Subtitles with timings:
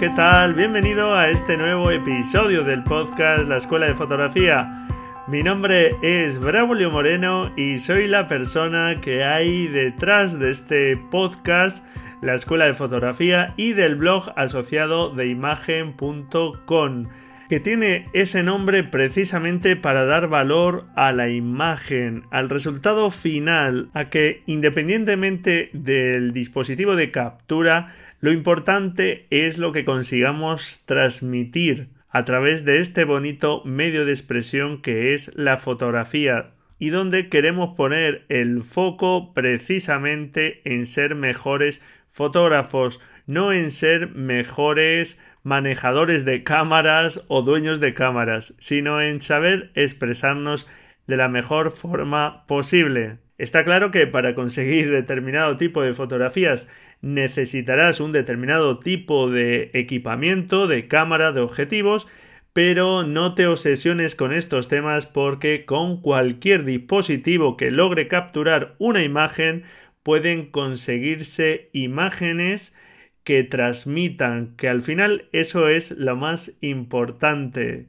[0.00, 0.54] ¿Qué tal?
[0.54, 4.88] Bienvenido a este nuevo episodio del podcast La Escuela de Fotografía.
[5.28, 11.84] Mi nombre es Braulio Moreno y soy la persona que hay detrás de este podcast,
[12.22, 17.08] La Escuela de Fotografía y del blog asociado de imagen.com
[17.50, 24.08] que tiene ese nombre precisamente para dar valor a la imagen, al resultado final, a
[24.08, 32.64] que independientemente del dispositivo de captura, lo importante es lo que consigamos transmitir a través
[32.64, 38.62] de este bonito medio de expresión que es la fotografía y donde queremos poner el
[38.62, 47.80] foco precisamente en ser mejores fotógrafos, no en ser mejores manejadores de cámaras o dueños
[47.80, 50.68] de cámaras, sino en saber expresarnos
[51.06, 53.18] de la mejor forma posible.
[53.40, 56.68] Está claro que para conseguir determinado tipo de fotografías
[57.00, 62.06] necesitarás un determinado tipo de equipamiento, de cámara, de objetivos,
[62.52, 69.02] pero no te obsesiones con estos temas porque con cualquier dispositivo que logre capturar una
[69.02, 69.64] imagen
[70.02, 72.76] pueden conseguirse imágenes
[73.24, 77.88] que transmitan, que al final eso es lo más importante.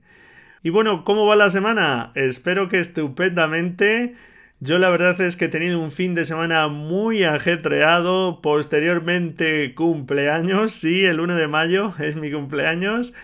[0.63, 2.13] Y bueno, ¿cómo va la semana?
[2.15, 4.15] Espero que estupendamente.
[4.63, 10.71] Yo la verdad es que he tenido un fin de semana muy ajetreado, posteriormente cumpleaños,
[10.71, 13.15] sí, el 1 de mayo es mi cumpleaños,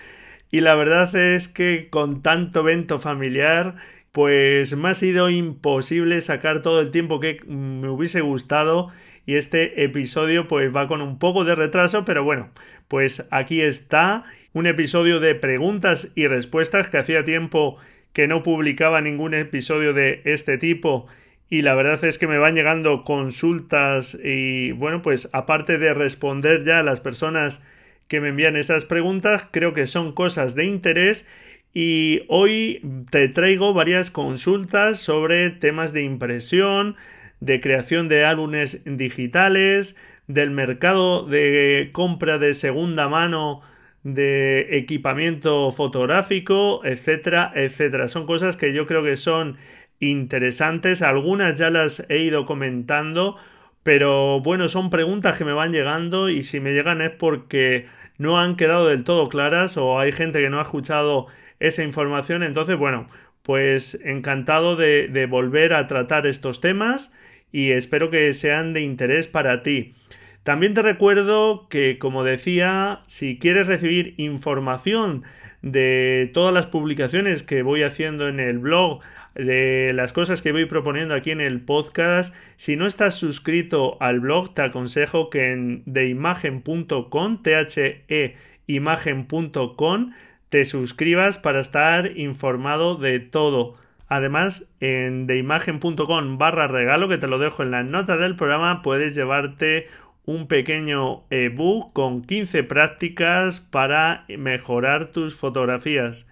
[0.49, 3.75] y la verdad es que con tanto evento familiar,
[4.11, 8.91] pues me ha sido imposible sacar todo el tiempo que me hubiese gustado
[9.27, 12.49] y este episodio pues va con un poco de retraso, pero bueno,
[12.87, 14.23] pues aquí está
[14.53, 17.77] un episodio de preguntas y respuestas que hacía tiempo
[18.11, 21.07] que no publicaba ningún episodio de este tipo
[21.49, 26.63] y la verdad es que me van llegando consultas y bueno, pues aparte de responder
[26.63, 27.63] ya a las personas
[28.07, 31.27] que me envían esas preguntas, creo que son cosas de interés
[31.73, 32.81] y hoy
[33.11, 36.95] te traigo varias consultas sobre temas de impresión,
[37.39, 39.95] de creación de álbumes digitales,
[40.27, 43.61] del mercado de compra de segunda mano
[44.03, 48.07] de equipamiento fotográfico, etcétera, etcétera.
[48.07, 49.57] Son cosas que yo creo que son
[49.99, 53.35] interesantes, algunas ya las he ido comentando,
[53.83, 57.87] pero bueno, son preguntas que me van llegando y si me llegan es porque
[58.17, 61.27] no han quedado del todo claras o hay gente que no ha escuchado
[61.59, 63.07] esa información, entonces bueno,
[63.47, 67.13] pues encantado de, volver a tratar estos temas
[67.51, 69.95] y espero que sean de interés para ti.
[70.43, 75.23] También te recuerdo que, como decía, si quieres recibir información
[75.61, 79.01] de todas las publicaciones que voy haciendo en el blog,
[79.37, 82.35] de las cosas que voy proponiendo aquí en el podcast.
[82.55, 88.35] Si no estás suscrito al blog, te aconsejo que en deimagen.com, the
[88.67, 90.11] imagen.com,
[90.49, 93.75] te suscribas para estar informado de todo.
[94.09, 99.15] Además, en deimagen.com barra regalo, que te lo dejo en la nota del programa, puedes
[99.15, 99.87] llevarte
[100.25, 106.27] un pequeño ebook con 15 prácticas para mejorar tus fotografías.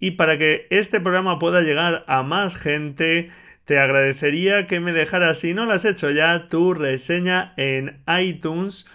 [0.00, 3.30] Y para que este programa pueda llegar a más gente,
[3.66, 8.86] te agradecería que me dejaras, si no lo has hecho ya, tu reseña en iTunes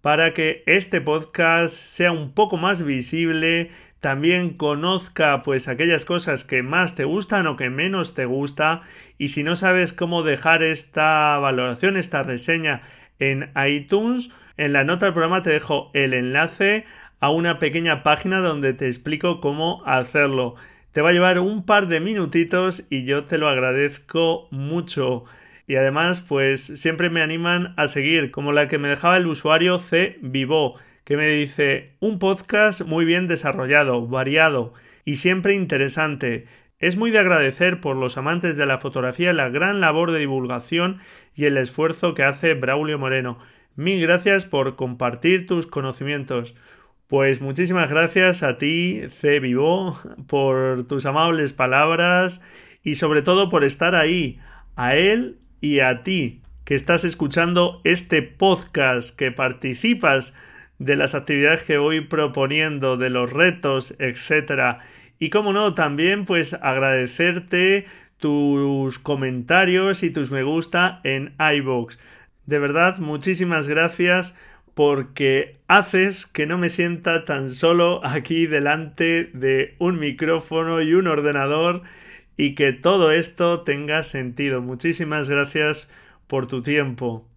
[0.00, 6.62] para que este podcast sea un poco más visible, también conozca pues aquellas cosas que
[6.62, 8.82] más te gustan o que menos te gusta.
[9.16, 12.82] Y si no sabes cómo dejar esta valoración, esta reseña
[13.20, 16.84] en iTunes, en la nota del programa te dejo el enlace
[17.22, 20.56] a una pequeña página donde te explico cómo hacerlo.
[20.90, 25.24] Te va a llevar un par de minutitos y yo te lo agradezco mucho.
[25.68, 29.78] Y además, pues siempre me animan a seguir, como la que me dejaba el usuario
[29.78, 30.74] C Vivo,
[31.04, 34.74] que me dice un podcast muy bien desarrollado, variado
[35.04, 36.46] y siempre interesante.
[36.80, 40.98] Es muy de agradecer por los amantes de la fotografía la gran labor de divulgación
[41.36, 43.38] y el esfuerzo que hace Braulio Moreno.
[43.76, 46.56] Mil gracias por compartir tus conocimientos.
[47.12, 49.38] Pues muchísimas gracias a ti, C.
[49.38, 52.42] Vivo, por tus amables palabras
[52.82, 54.40] y sobre todo por estar ahí,
[54.76, 60.32] a él y a ti, que estás escuchando este podcast, que participas
[60.78, 64.78] de las actividades que voy proponiendo, de los retos, etc.
[65.18, 67.84] Y como no, también pues agradecerte
[68.16, 71.98] tus comentarios y tus me gusta en iVoox.
[72.46, 74.34] De verdad, muchísimas gracias
[74.74, 81.06] porque haces que no me sienta tan solo aquí delante de un micrófono y un
[81.06, 81.82] ordenador
[82.36, 84.62] y que todo esto tenga sentido.
[84.62, 85.90] Muchísimas gracias
[86.26, 87.28] por tu tiempo.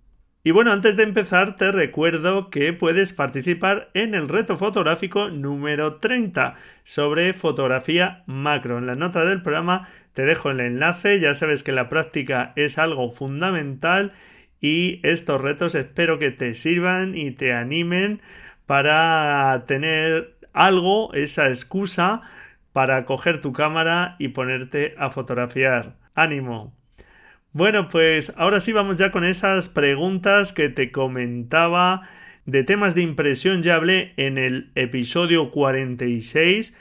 [0.44, 5.96] Y bueno, antes de empezar te recuerdo que puedes participar en el reto fotográfico número
[5.96, 8.78] 30 sobre fotografía macro.
[8.78, 12.78] En la nota del programa te dejo el enlace, ya sabes que la práctica es
[12.78, 14.14] algo fundamental
[14.62, 18.22] y estos retos espero que te sirvan y te animen
[18.66, 22.22] para tener algo, esa excusa
[22.74, 25.96] para coger tu cámara y ponerte a fotografiar.
[26.14, 26.74] ¡Ánimo!
[27.52, 32.02] Bueno, pues ahora sí vamos ya con esas preguntas que te comentaba
[32.46, 33.62] de temas de impresión.
[33.64, 36.76] Ya hablé en el episodio 46.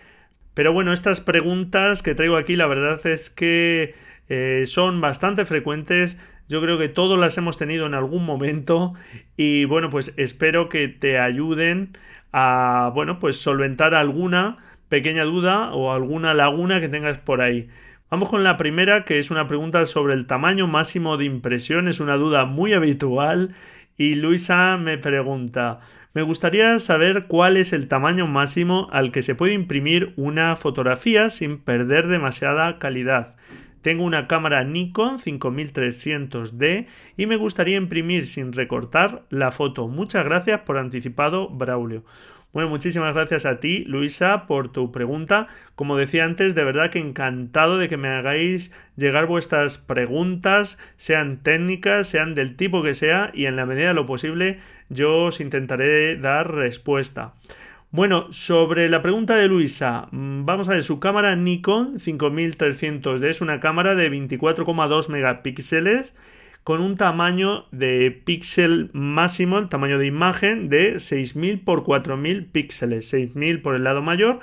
[0.52, 3.94] Pero bueno, estas preguntas que traigo aquí la verdad es que
[4.28, 6.18] eh, son bastante frecuentes.
[6.48, 8.94] Yo creo que todos las hemos tenido en algún momento
[9.36, 11.96] y bueno, pues espero que te ayuden
[12.32, 14.58] a, bueno, pues solventar alguna
[14.88, 17.68] pequeña duda o alguna laguna que tengas por ahí.
[18.10, 21.88] Vamos con la primera, que es una pregunta sobre el tamaño máximo de impresión.
[21.88, 23.54] Es una duda muy habitual.
[23.96, 25.80] Y Luisa me pregunta,
[26.12, 31.30] me gustaría saber cuál es el tamaño máximo al que se puede imprimir una fotografía
[31.30, 33.36] sin perder demasiada calidad.
[33.84, 36.86] Tengo una cámara Nikon 5300D
[37.18, 39.88] y me gustaría imprimir sin recortar la foto.
[39.88, 42.02] Muchas gracias por anticipado, Braulio.
[42.54, 45.48] Bueno, muchísimas gracias a ti, Luisa, por tu pregunta.
[45.74, 51.42] Como decía antes, de verdad que encantado de que me hagáis llegar vuestras preguntas, sean
[51.42, 55.40] técnicas, sean del tipo que sea, y en la medida de lo posible yo os
[55.40, 57.34] intentaré dar respuesta.
[57.94, 63.40] Bueno, sobre la pregunta de Luisa, mm, vamos a ver, su cámara Nikon 5300D es
[63.40, 66.12] una cámara de 24,2 megapíxeles
[66.64, 73.08] con un tamaño de píxel máximo, el tamaño de imagen de 6000 por 4000 píxeles,
[73.10, 74.40] 6000 por el lado mayor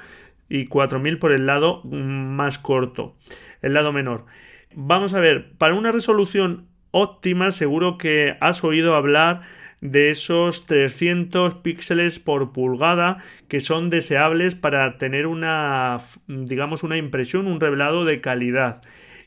[0.48, 1.90] y 4000 por el lado mm,
[2.34, 3.18] más corto,
[3.62, 4.28] el lado menor.
[4.76, 9.42] Vamos a ver, para una resolución óptima seguro que has oído hablar
[9.82, 13.18] de esos 300 píxeles por pulgada
[13.48, 15.98] que son deseables para tener una
[16.28, 18.82] digamos una impresión, un revelado de calidad.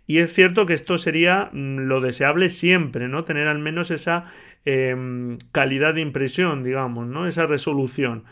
[0.06, 3.24] Y es cierto que esto sería mm, lo deseable siempre, ¿no?
[3.24, 4.26] Tener al menos esa
[4.64, 7.26] em, calidad de impresión, digamos, ¿no?
[7.26, 8.24] Esa resolución.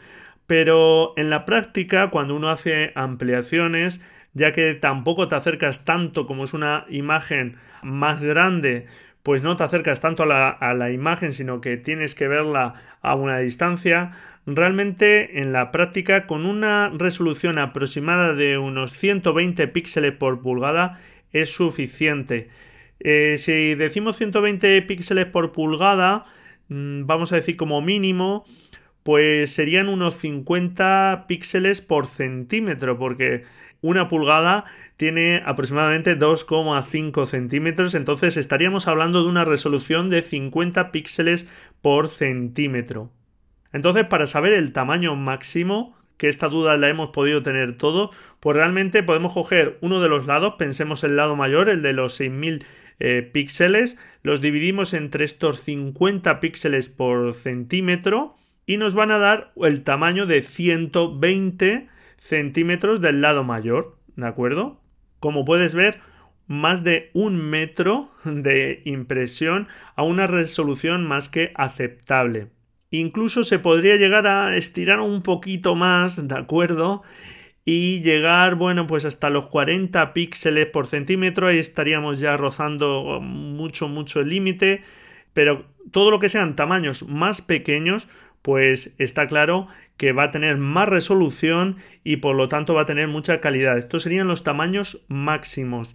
[0.46, 4.02] Pero en la práctica, cuando uno hace ampliaciones,
[4.34, 8.86] ya que tampoco te acercas tanto como es una imagen más grande,
[9.22, 13.38] pues no te acercas tanto a la, imagen, sino que tienes que verla a una
[13.38, 14.10] distancia.
[14.46, 21.00] Realmente en la práctica, con una resolución aproximada de unos 120 píxeles por pulgada,
[21.32, 22.48] es suficiente.
[22.98, 26.24] Eh, si decimos 120 píxeles por pulgada,
[26.68, 28.44] mm, vamos a decir como mínimo,
[29.04, 33.44] pues serían unos 50 píxeles por centímetro, porque
[33.82, 34.64] una pulgada
[34.96, 41.48] tiene aproximadamente 2,5 centímetros, entonces estaríamos hablando de una resolución de 50 píxeles
[41.82, 43.10] por centímetro.
[43.72, 48.56] Entonces, para saber el tamaño máximo, que esta duda la hemos podido tener todo, pues
[48.56, 52.64] realmente podemos coger uno de los lados, pensemos el lado mayor, el de los 6000
[53.00, 59.52] eh, píxeles, los dividimos entre estos 50 píxeles por centímetro y nos van a dar
[59.56, 61.88] el tamaño de 120
[62.22, 64.80] centímetros del lado mayor, ¿de acuerdo?
[65.18, 65.98] Como puedes ver,
[66.46, 72.46] más de un metro de impresión a una resolución más que aceptable.
[72.90, 77.02] Incluso se podría llegar a estirar un poquito más, ¿de acuerdo?
[77.64, 83.88] Y llegar, bueno, pues hasta los 40 píxeles por centímetro, ahí estaríamos ya rozando mucho,
[83.88, 84.82] mucho el límite.
[85.32, 88.08] Pero todo lo que sean tamaños más pequeños,
[88.42, 92.86] pues está claro que va a tener más resolución y por lo tanto va a
[92.86, 93.78] tener mucha calidad.
[93.78, 95.94] Estos serían los tamaños máximos.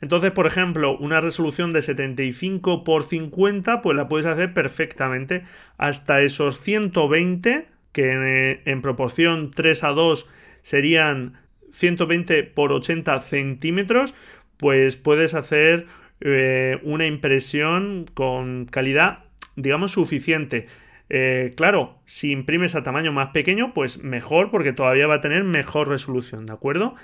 [0.00, 5.44] Entonces, por ejemplo, una resolución de 75 por 50, pues la puedes hacer perfectamente
[5.76, 10.28] hasta esos 120, que en, proporción 3 a 2
[10.62, 11.34] serían
[11.72, 14.14] 120 por 80 centímetros,
[14.56, 15.86] pues puedes hacer
[16.20, 19.24] eh, una impresión con calidad,
[19.56, 20.66] digamos, suficiente.
[21.12, 25.42] Eh, claro, si imprimes a tamaño más pequeño, pues mejor porque todavía va a tener
[25.42, 26.94] mejor resolución, ¿de acuerdo?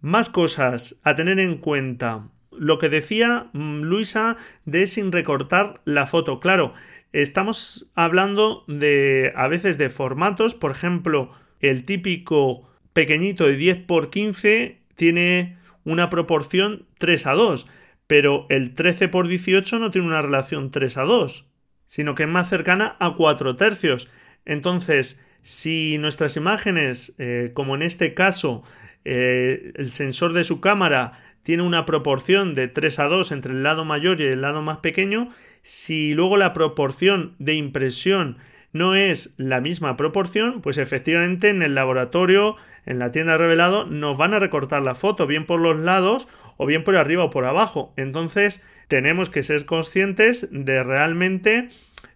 [0.00, 2.28] Más cosas a tener en cuenta.
[2.50, 6.40] Lo que decía mm, Luisa de sin recortar la foto.
[6.40, 6.74] Claro,
[7.12, 14.10] estamos hablando de a veces de formatos, por ejemplo, el típico pequeñito de 10 por
[14.10, 17.68] 15 tiene una proporción 3 a 2,
[18.08, 21.46] pero el 13 por 18 no tiene una relación 3 a 2,
[21.86, 24.08] sino que es más cercana a 4 tercios.
[24.44, 28.62] Entonces, si nuestras imágenes, eh, como en este caso,
[29.04, 33.62] eh, el sensor de su cámara tiene una proporción de 3 a 2 entre el
[33.62, 35.28] lado mayor y el lado más pequeño,
[35.62, 38.38] si luego la proporción de impresión
[38.72, 44.16] no es la misma proporción, pues efectivamente en el laboratorio, en la tienda revelado, nos
[44.16, 47.44] van a recortar la foto, bien por los lados o bien por arriba o por
[47.44, 47.92] abajo.
[47.96, 51.68] Entonces, tenemos que ser conscientes de realmente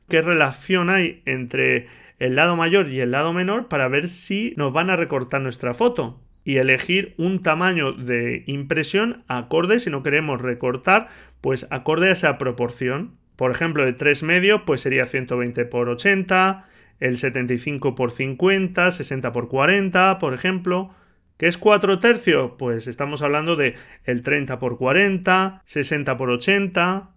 [0.09, 4.73] qué relación hay entre el lado mayor y el lado menor para ver si nos
[4.73, 10.41] van a recortar nuestra foto y elegir un tamaño de impresión acorde si no queremos
[10.41, 11.09] recortar,
[11.41, 13.17] pues acorde a esa proporción.
[13.37, 16.67] Por ejemplo, de 3 medios, pues sería 120 por 80,
[16.99, 20.95] el 75 por 50, 60 por 40, por ejemplo.
[21.41, 22.53] ¿Qué es 4 tercios?
[22.59, 27.13] Pues estamos hablando de el 30 por 40, 60 por 80.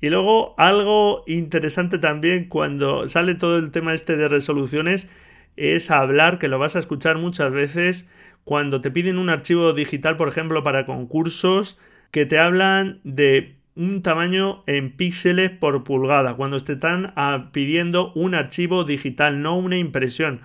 [0.00, 5.08] Y luego algo interesante también cuando sale todo el tema este de resoluciones
[5.54, 8.10] es hablar, que lo vas a escuchar muchas veces,
[8.42, 11.78] cuando te piden un archivo digital, por ejemplo, para concursos,
[12.10, 18.12] que te hablan de un tamaño en píxeles por pulgada, cuando te están ah, pidiendo
[18.14, 20.40] un archivo digital, no una impresión.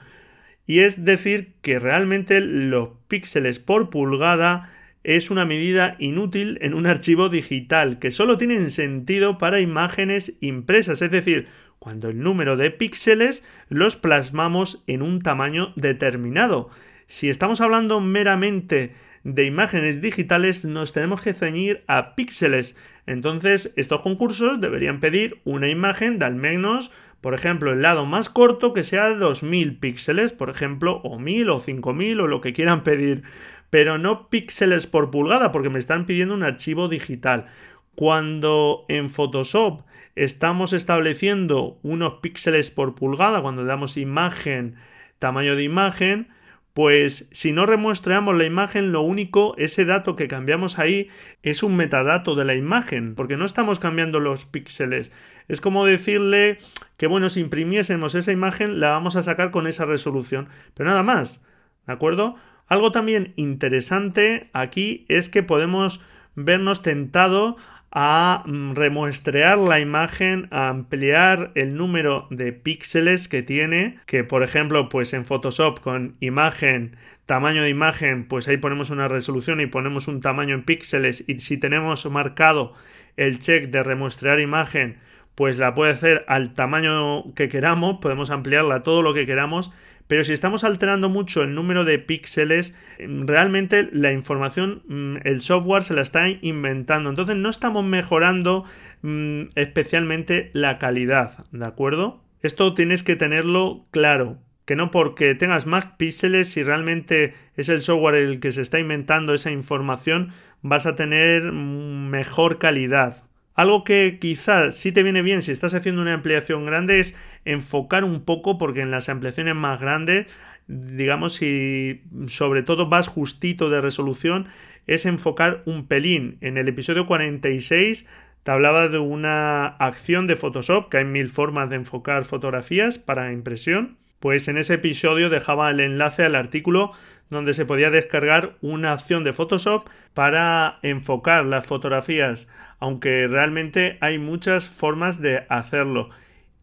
[0.67, 4.69] Y es decir que realmente los píxeles por pulgada
[5.05, 11.01] es una medida inútil en un archivo digital, que solo tienen sentido para imágenes impresas,
[11.01, 11.47] es decir,
[11.79, 16.69] cuando el número de píxeles los plasmamos en un tamaño determinado.
[17.07, 22.75] Si estamos hablando meramente de imágenes digitales, nos tenemos que ceñir a píxeles.
[23.05, 26.91] Entonces, estos concursos deberían pedir una imagen de al menos,
[27.25, 31.49] por ejemplo, el lado más corto que sea de 2000 píxeles, por ejemplo, o 1000
[31.49, 33.23] o 5000 o lo que quieran pedir,
[33.71, 37.47] pero no píxeles por pulgada, porque me están pidiendo un archivo digital.
[37.95, 39.81] Cuando en Photoshop
[40.15, 44.75] estamos estableciendo unos píxeles por pulgada, cuando damos imagen,
[45.17, 46.27] tamaño de imagen,
[46.75, 51.07] pues si no remuestreamos la imagen, lo único, ese dato que cambiamos ahí
[51.41, 55.13] es un metadato de la imagen, porque no estamos cambiando los píxeles.
[55.47, 56.57] Es como decirle
[56.97, 61.01] que, bueno, si imprimiésemos esa imagen, la vamos a sacar con esa resolución, pero nada
[61.01, 61.41] más,
[61.87, 62.35] ¿de acuerdo?
[62.67, 66.01] Algo también interesante aquí es que podemos
[66.35, 67.55] vernos tentado
[67.97, 74.43] a mm, remuestrear la imagen, a ampliar el número de píxeles que tiene, que por
[74.43, 79.67] ejemplo, pues en Photoshop con imagen, tamaño de imagen, pues ahí ponemos una resolución y
[79.67, 82.73] ponemos un tamaño en píxeles y si tenemos marcado
[83.15, 84.97] el check de remuestrear imagen,
[85.33, 89.71] pues la puede hacer al tamaño que queramos, podemos ampliarla todo lo que queramos
[90.07, 95.83] pero si estamos alterando mucho el número de píxeles, realmente la información, mm, el software
[95.83, 97.09] se la está inventando.
[97.09, 98.65] Entonces no estamos mejorando
[99.01, 102.21] mm, especialmente la calidad, ¿de acuerdo?
[102.41, 104.37] Esto tienes que tenerlo claro.
[104.65, 108.79] Que no porque tengas más píxeles, si realmente es el software el que se está
[108.79, 113.25] inventando esa información, vas a tener mm, mejor calidad.
[113.55, 118.03] Algo que quizás sí te viene bien si estás haciendo una ampliación grande es enfocar
[118.03, 120.27] un poco porque en las ampliaciones más grandes,
[120.67, 124.49] digamos, si sobre todo vas justito de resolución,
[124.87, 126.37] es enfocar un pelín.
[126.41, 128.05] En el episodio 46
[128.43, 133.31] te hablaba de una acción de Photoshop, que hay mil formas de enfocar fotografías para
[133.31, 133.97] impresión.
[134.25, 136.93] Pues en ese episodio dejaba el enlace al artículo
[137.29, 144.17] donde se podía descargar una acción de Photoshop para enfocar las fotografías, aunque realmente hay
[144.17, 146.09] muchas formas de hacerlo.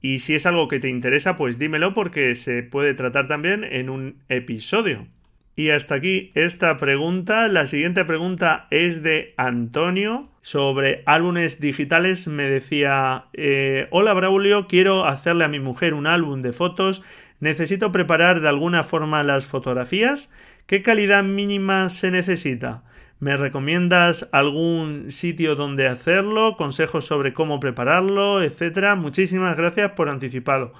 [0.01, 3.91] Y si es algo que te interesa, pues dímelo porque se puede tratar también en
[3.91, 5.07] un episodio.
[5.55, 7.47] Y hasta aquí esta pregunta.
[7.47, 12.27] La siguiente pregunta es de Antonio sobre álbumes digitales.
[12.27, 17.05] Me decía, eh, hola Braulio, quiero hacerle a mi mujer un álbum de fotos.
[17.43, 20.33] Necesito preparar de alguna forma las fotografías.
[20.67, 22.85] ¿Qué calidad mínima se necesita?
[23.19, 26.55] ¿Me recomiendas algún sitio donde hacerlo?
[26.57, 28.45] ¿Consejos sobre cómo prepararlo?
[28.45, 28.95] Etcétera.
[28.95, 30.73] Muchísimas gracias por anticipado.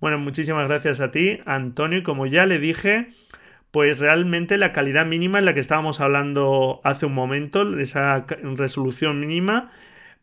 [0.00, 2.04] Bueno, muchísimas gracias a ti, Antonio.
[2.04, 3.08] como ya le dije,
[3.72, 9.18] pues realmente la calidad mínima es la que estábamos hablando hace un momento, esa resolución
[9.18, 9.72] mínima,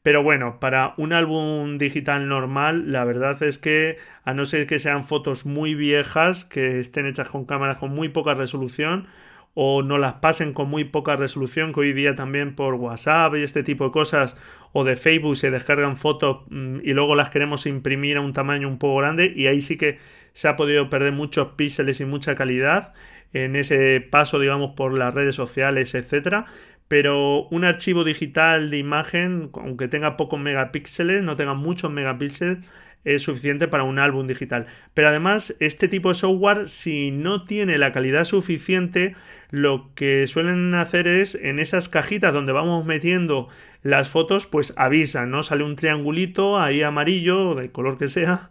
[0.04, 4.80] Pero bueno, para un álbum digital normal, la verdad es que, a no ser que
[4.80, 9.08] sean fotos muy viejas, que estén hechas con cámaras con muy poca resolución,
[9.54, 13.44] o no las pasen con muy poca resolución, que hoy día también por WhatsApp y
[13.44, 14.38] este tipo de cosas,
[14.72, 18.68] o de Facebook se descargan fotos mm, y luego las queremos imprimir a un tamaño
[18.68, 20.00] un poco grande, y ahí sí que
[20.34, 22.94] se ha podido perder muchos píxeles y mucha calidad
[23.34, 26.46] en ese paso, digamos, por las redes sociales, etcétera.
[26.92, 32.58] Pero un archivo digital de imagen, aunque tenga pocos megapíxeles, no tenga muchos megapíxeles,
[33.06, 34.66] es suficiente para un álbum digital.
[34.94, 39.16] Pero además, este tipo de software, si no tiene la calidad suficiente,
[39.52, 43.48] lo que suelen hacer es en esas cajitas donde vamos metiendo
[43.84, 45.44] las fotos, pues avisan, ¿no?
[45.44, 48.50] Sale un triangulito ahí amarillo, de color que sea,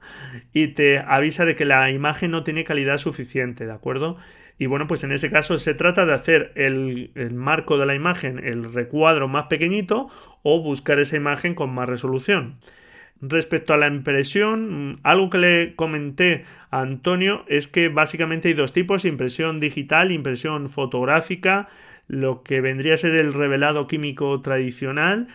[0.54, 4.16] y te avisa de que la imagen no tiene calidad suficiente, ¿de acuerdo?
[4.60, 7.94] Y bueno, pues en ese caso se trata de hacer el, el, marco de la
[7.94, 10.10] imagen, el recuadro más pequeñito
[10.42, 12.60] o buscar esa imagen con más resolución.
[13.22, 18.74] Respecto a la impresión, algo que le comenté a Antonio es que básicamente hay dos
[18.74, 21.70] tipos, impresión digital, impresión fotográfica,
[22.06, 25.28] lo que vendría a ser el revelado químico tradicional.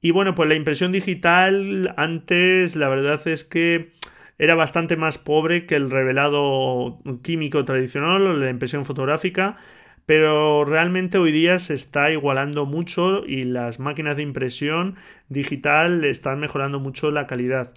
[0.00, 3.92] Y bueno, pues la impresión digital antes la verdad es que
[4.42, 9.56] era bastante más pobre que el revelado químico tradicional o la impresión fotográfica
[10.04, 14.96] pero realmente hoy día se está igualando mucho y las máquinas de impresión
[15.28, 17.72] digital están mejorando mucho la calidad.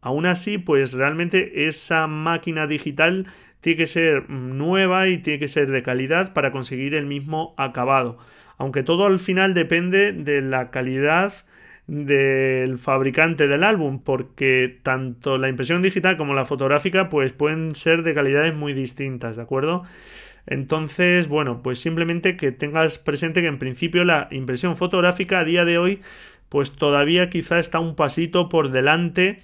[0.00, 3.28] Aún así, pues realmente esa máquina digital
[3.60, 8.18] tiene que ser nueva y tiene que ser de calidad para conseguir el mismo acabado.
[8.58, 11.32] Aunque todo al final depende de la calidad
[11.86, 18.02] del fabricante del álbum, porque tanto la impresión digital como la fotográfica pues pueden ser
[18.02, 19.82] de calidades muy distintas, ¿de acuerdo?
[20.46, 25.64] Entonces, bueno, pues simplemente que tengas presente que en principio la impresión fotográfica a día
[25.64, 26.00] de hoy
[26.50, 29.40] pues todavía quizá está un pasito por delante,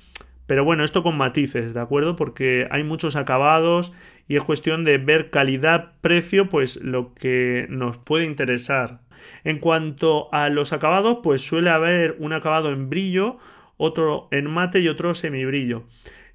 [0.47, 2.17] pero bueno, esto con matices, ¿de acuerdo?
[2.17, 3.93] Porque hay muchos acabados
[4.29, 9.06] y es cuestión de ver calidad-precio, pues lo que nos puede interesar.
[9.45, 13.39] En cuanto a los acabados, pues suele haber un acabado en brillo,
[13.77, 15.85] otro en mate y otro semibrillo.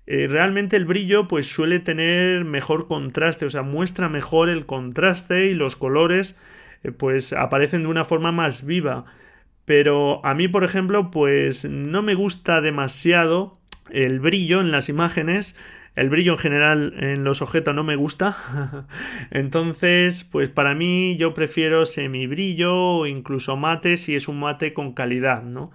[0.07, 5.45] Eh, realmente el brillo pues suele tener mejor contraste, o sea, muestra mejor el contraste
[5.45, 6.37] y los colores
[6.83, 9.05] eh, pues aparecen de una forma más viva.
[9.65, 13.60] Pero a mí, por ejemplo, pues no me gusta demasiado
[13.91, 15.55] el brillo en las imágenes.
[15.95, 18.37] El brillo en general en los objetos no me gusta.
[19.31, 24.93] Entonces, pues para mí yo prefiero semibrillo o incluso mate si es un mate con
[24.93, 25.71] calidad, ¿no?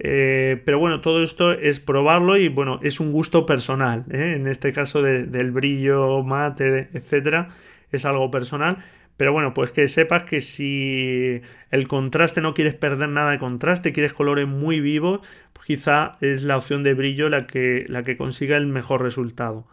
[0.00, 4.04] Eh, pero bueno, todo esto es probarlo y bueno, es un gusto personal.
[4.10, 4.34] ¿eh?
[4.36, 7.50] En este caso del brillo mate, etcétera,
[7.92, 8.84] es algo personal.
[9.16, 13.92] Pero bueno, pues que sepas que si el contraste no quieres perder nada de contraste,
[13.92, 15.20] quieres colores muy vivos,
[15.52, 19.68] pues quizá es la opción de brillo la que, la que consiga el mejor resultado.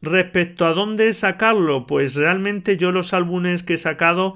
[0.00, 4.34] Respecto a dónde sacarlo, pues realmente yo los álbumes que he sacado,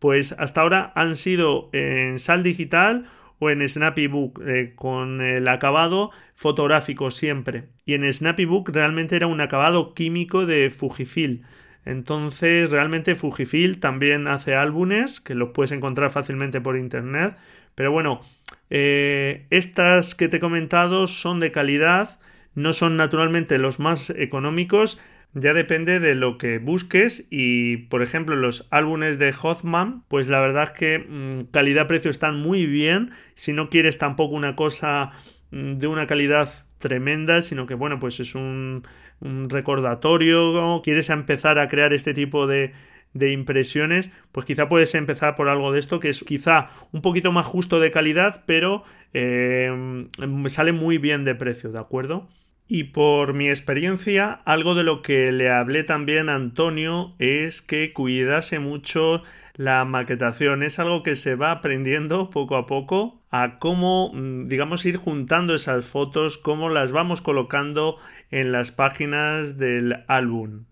[0.00, 3.06] pues hasta ahora han sido en sal digital
[3.38, 7.64] o en Snappybook eh, con el acabado fotográfico siempre.
[7.84, 11.42] Y en Snappybook realmente era un acabado químico de Fujifilm.
[11.84, 17.36] Entonces realmente Fujifilm también hace álbumes que los puedes encontrar fácilmente por internet.
[17.74, 18.20] Pero bueno,
[18.70, 22.20] eh, estas que te he comentado son de calidad,
[22.54, 25.00] no son naturalmente los más económicos,
[25.34, 30.40] ya depende de lo que busques y por ejemplo los álbumes de Hoffman pues la
[30.40, 35.12] verdad es que mm, calidad-precio están muy bien si no quieres tampoco una cosa
[35.50, 38.82] mm, de una calidad tremenda sino que bueno pues es un,
[39.22, 42.72] recordatorio quieres empezar a crear este tipo de,
[43.14, 47.32] de impresiones, pues quizá puedes empezar por algo de esto que es quizá un poquito
[47.32, 50.06] más justo de calidad, pero eh,
[50.46, 52.28] sale muy bien de precio, ¿de acuerdo?
[52.68, 57.92] Y por mi experiencia, algo de lo que le hablé también a Antonio es que
[57.92, 59.22] cuidase mucho
[59.54, 60.62] la maquetación.
[60.62, 65.54] Es algo que se va aprendiendo poco a poco a cómo, mm, digamos, ir juntando
[65.54, 67.98] esas fotos, cómo las vamos colocando
[68.30, 70.64] en las páginas del álbum.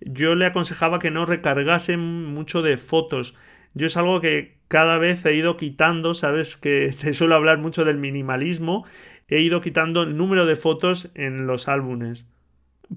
[0.00, 3.34] Yo le aconsejaba que no recargase mucho de fotos.
[3.74, 7.84] Yo es algo que cada vez he ido quitando, sabes que te suelo hablar mucho
[7.84, 8.84] del minimalismo
[9.28, 12.26] he ido quitando el número de fotos en los álbumes.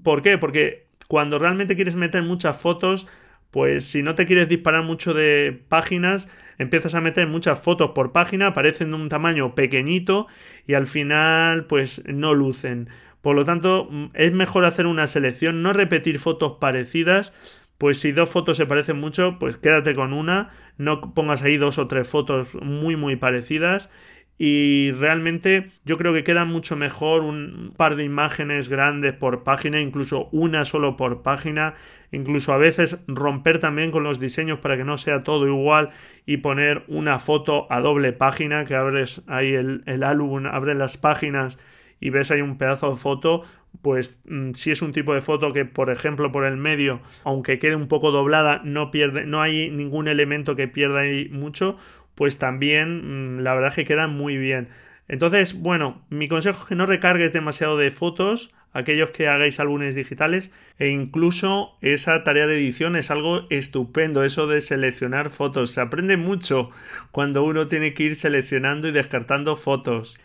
[0.02, 0.38] ¿Por qué?
[0.38, 3.08] Porque cuando realmente quieres meter muchas fotos,
[3.50, 8.12] pues si no te quieres disparar mucho de páginas, empiezas a meter muchas fotos por
[8.12, 10.26] página, aparecen de un tamaño pequeñito
[10.66, 12.88] y al final pues no lucen.
[13.22, 17.32] Por lo tanto, mm, es mejor hacer una selección, no repetir fotos parecidas,
[17.78, 21.78] pues si dos fotos se parecen mucho, pues quédate con una, no pongas ahí dos
[21.78, 23.90] o tres fotos muy muy parecidas
[24.38, 29.80] y realmente yo creo que queda mucho mejor un par de imágenes grandes por página,
[29.80, 31.74] incluso una solo por página,
[32.12, 35.90] incluso a veces romper también con los diseños para que no sea todo igual
[36.24, 41.58] y poner una foto a doble página que abres ahí el, álbum, abres las páginas
[42.00, 43.42] y ves ahí un pedazo de foto,
[43.82, 47.58] pues mm, si es un tipo de foto que, por ejemplo, por el medio, aunque
[47.58, 51.76] quede un poco doblada, no pierde, no hay ningún elemento que pierda ahí mucho,
[52.18, 54.70] pues también mm, la verdad es que quedan muy bien.
[55.06, 59.94] Entonces, bueno, mi consejo es que no recargues demasiado de fotos, aquellos que hagáis álbumes
[59.94, 60.50] digitales,
[60.80, 65.70] e incluso esa tarea de edición es algo estupendo, eso de seleccionar fotos.
[65.70, 66.70] Se aprende mucho
[67.12, 70.18] cuando uno tiene que ir seleccionando y descartando fotos.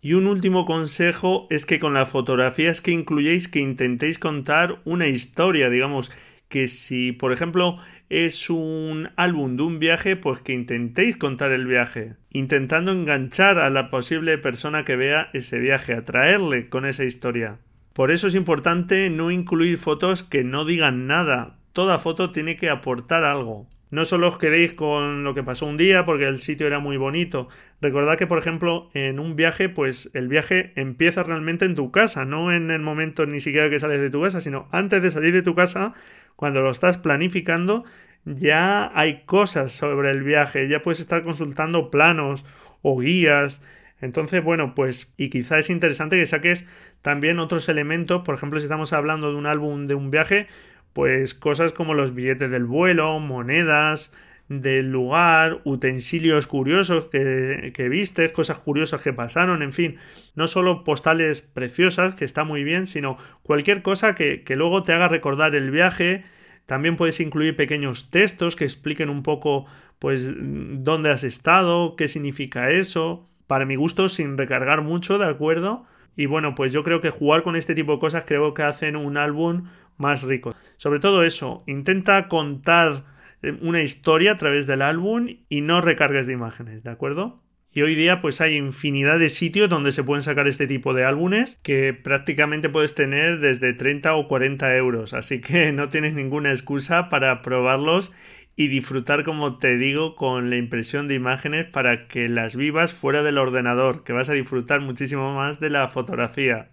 [0.00, 5.08] Y un último consejo es que con las fotografías que incluyéis que intentéis contar una
[5.08, 6.12] historia, digamos,
[6.48, 7.78] que si, por ejemplo,
[8.10, 13.70] es un álbum de un viaje, pues que intentéis contar el viaje, intentando enganchar a
[13.70, 17.58] la posible persona que vea ese viaje, atraerle con esa historia.
[17.92, 21.56] Por eso es importante no incluir fotos que no digan nada.
[21.72, 23.68] Toda foto tiene que aportar algo.
[23.90, 26.96] No solo os quedéis con lo que pasó un día porque el sitio era muy
[26.96, 27.48] bonito.
[27.80, 32.24] Recordad que, por ejemplo, en un viaje, pues el viaje empieza realmente en tu casa,
[32.24, 35.32] no en el momento ni siquiera que sales de tu casa, sino antes de salir
[35.32, 35.94] de tu casa
[36.36, 37.84] cuando lo estás planificando,
[38.24, 42.46] ya hay cosas sobre el viaje, ya puedes estar consultando planos
[42.82, 43.62] o guías.
[44.00, 46.66] Entonces, bueno, pues, y quizá es interesante que saques
[47.02, 50.46] también otros elementos, por ejemplo, si estamos hablando de un álbum de un viaje,
[50.92, 54.12] pues cosas como los billetes del vuelo, monedas
[54.48, 59.96] del lugar, utensilios curiosos que, que viste, cosas curiosas que pasaron, en fin,
[60.34, 64.92] no solo postales preciosas, que está muy bien, sino cualquier cosa que, que luego te
[64.92, 66.24] haga recordar el viaje,
[66.66, 69.66] también puedes incluir pequeños textos que expliquen un poco
[70.00, 75.84] pues dónde has estado, qué significa eso, para mi gusto sin recargar mucho, ¿de acuerdo?
[76.16, 78.96] Y bueno, pues yo creo que jugar con este tipo de cosas creo que hacen
[78.96, 79.64] un álbum
[80.00, 80.54] más rico.
[80.76, 83.04] Sobre todo eso, intenta contar
[83.42, 87.42] eh, una historia a través del álbum y no recargues de imágenes, ¿de acuerdo?
[87.72, 91.04] Y hoy día pues hay infinidad de sitios donde se pueden sacar este tipo de
[91.04, 95.14] álbumes que prácticamente puedes tener desde 30 o 40 euros.
[95.14, 98.12] Así que no tienes ninguna excusa para probarlos
[98.56, 103.22] y disfrutar, como te digo, con la impresión de imágenes para que las vivas fuera
[103.22, 106.70] del ordenador, que vas a disfrutar muchísimo más de la fotografía.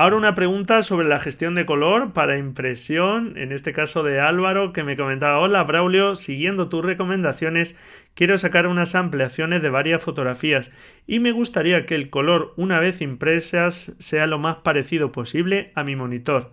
[0.00, 4.72] Ahora una pregunta sobre la gestión de color para impresión, en este caso de Álvaro,
[4.72, 7.76] que me comentaba, hola Braulio, siguiendo tus recomendaciones,
[8.14, 10.70] quiero sacar unas ampliaciones de varias fotografías
[11.06, 15.84] y me gustaría que el color, una vez impresas, sea lo más parecido posible a
[15.84, 16.50] mi monitor.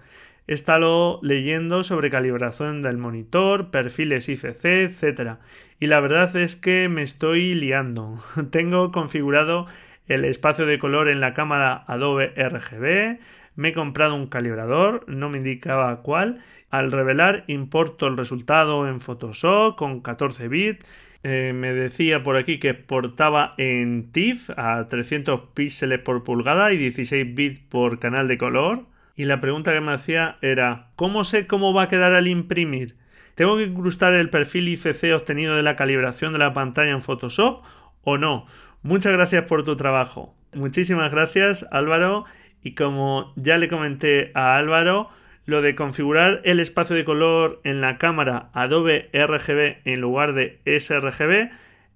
[0.48, 5.38] He estado leyendo sobre calibración del monitor, perfiles ICC, etc.
[5.80, 8.20] Y la verdad es que me estoy liando.
[8.52, 9.68] Tengo configurado
[10.08, 13.20] el espacio de color en la cámara Adobe RGB,
[13.56, 16.40] me he comprado un calibrador, no me indicaba cuál,
[16.70, 20.86] al revelar importo el resultado en Photoshop con 14 bits,
[21.24, 26.78] eh, me decía por aquí que portaba en TIFF a 300 píxeles por pulgada y
[26.78, 28.86] 16 bits por canal de color.
[29.16, 32.96] Y la pregunta que me hacía era, ¿cómo sé cómo va a quedar al imprimir?
[33.34, 37.64] ¿Tengo que incrustar el perfil ICC obtenido de la calibración de la pantalla en Photoshop
[38.04, 38.46] o no?
[38.82, 40.36] Muchas gracias por tu trabajo.
[40.54, 42.26] Muchísimas gracias Álvaro
[42.62, 45.10] y como ya le comenté a Álvaro,
[45.46, 50.62] lo de configurar el espacio de color en la cámara Adobe RGB en lugar de
[50.66, 51.50] sRGB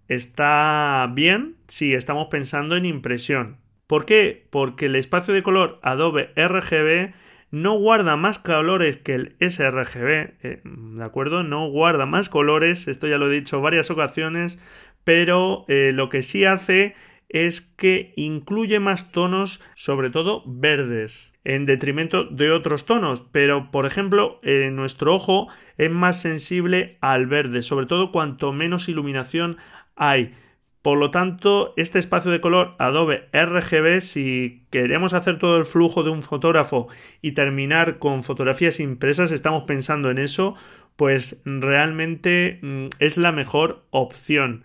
[0.07, 3.57] está bien si estamos pensando en impresión.
[3.87, 4.47] ¿Por qué?
[4.49, 7.13] Porque el espacio de color Adobe RGB
[7.51, 11.43] no guarda más colores que el sRGB, eh, ¿de acuerdo?
[11.43, 14.61] No guarda más colores, esto ya lo he dicho varias ocasiones,
[15.03, 16.95] pero eh, lo que sí hace
[17.29, 23.23] es que incluye más tonos, sobre todo verdes, en detrimento de otros tonos.
[23.31, 29.57] Pero, por ejemplo, nuestro ojo es más sensible al verde, sobre todo cuanto menos iluminación
[29.95, 30.35] hay.
[30.81, 36.01] Por lo tanto, este espacio de color Adobe RGB, si queremos hacer todo el flujo
[36.01, 36.87] de un fotógrafo
[37.21, 40.55] y terminar con fotografías impresas, estamos pensando en eso,
[40.95, 44.63] pues realmente mm, es la mejor opción.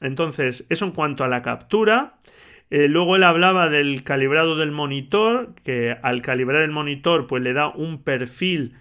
[0.00, 2.14] Entonces, eso en cuanto a la captura.
[2.70, 7.52] Eh, luego él hablaba del calibrado del monitor, que al calibrar el monitor pues le
[7.52, 8.74] da un perfil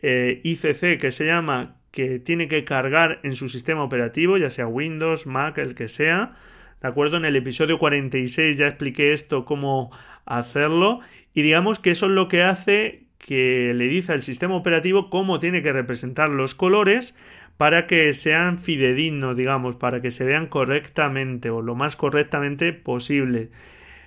[0.00, 4.66] eh, ICC que se llama que tiene que cargar en su sistema operativo, ya sea
[4.66, 6.34] Windows, Mac, el que sea.
[6.80, 7.18] ¿De acuerdo?
[7.18, 9.90] En el episodio 46 ya expliqué esto, cómo
[10.24, 11.00] hacerlo.
[11.34, 15.38] Y digamos que eso es lo que hace que le dice al sistema operativo cómo
[15.38, 17.16] tiene que representar los colores
[17.56, 23.50] para que sean fidedignos, digamos, para que se vean correctamente o lo más correctamente posible.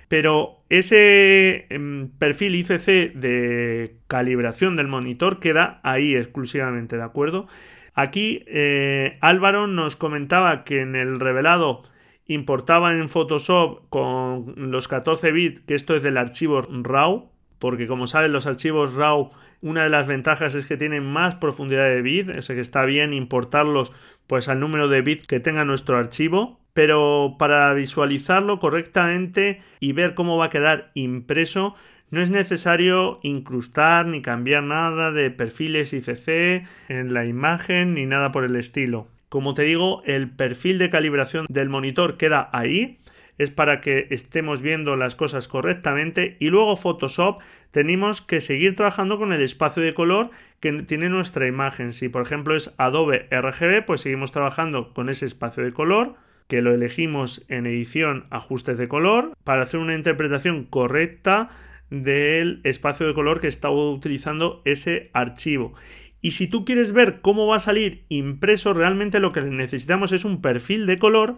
[0.08, 7.48] Pero ese em, perfil ICC de calibración del monitor queda ahí exclusivamente, ¿de acuerdo?
[7.94, 11.82] Aquí eh, Álvaro nos comentaba que en el revelado
[12.26, 18.06] importaba en Photoshop con los 14 bits, que esto es del archivo RAW, porque como
[18.06, 22.28] saben los archivos RAW una de las ventajas es que tienen más profundidad de bit,
[22.28, 23.92] es que está bien importarlos
[24.26, 30.14] pues al número de bits que tenga nuestro archivo, pero para visualizarlo correctamente y ver
[30.14, 31.74] cómo va a quedar impreso
[32.10, 38.30] no es necesario incrustar ni cambiar nada de perfiles ICC en la imagen ni nada
[38.30, 39.08] por el estilo.
[39.28, 42.98] Como te digo, el perfil de calibración del monitor queda ahí,
[43.38, 49.18] es para que estemos viendo las cosas correctamente y luego Photoshop tenemos que seguir trabajando
[49.18, 51.92] con el espacio de color que tiene nuestra imagen.
[51.92, 56.14] Si por ejemplo es Adobe RGB, pues seguimos trabajando con ese espacio de color
[56.48, 61.50] que lo elegimos en edición ajustes de color para hacer una interpretación correcta
[61.90, 65.74] del espacio de color que está utilizando ese archivo.
[66.20, 70.24] Y si tú quieres ver cómo va a salir impreso, realmente lo que necesitamos es
[70.24, 71.36] un perfil de color